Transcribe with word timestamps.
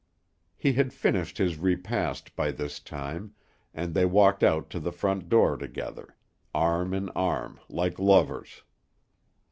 He 0.57 0.73
had 0.73 0.93
finished 0.95 1.37
his 1.37 1.59
repast 1.59 2.35
by 2.35 2.51
this 2.53 2.79
time, 2.79 3.35
and 3.71 3.93
they 3.93 4.03
walked 4.07 4.41
out 4.43 4.71
to 4.71 4.79
the 4.79 4.91
front 4.91 5.29
door 5.29 5.57
together, 5.57 6.15
arm 6.55 6.95
in 6.95 7.09
arm, 7.09 7.59
like 7.69 7.99
lovers. 7.99 8.63